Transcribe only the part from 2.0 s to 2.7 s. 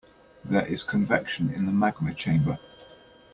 chamber.